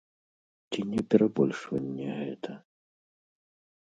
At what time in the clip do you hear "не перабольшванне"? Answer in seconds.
0.93-2.09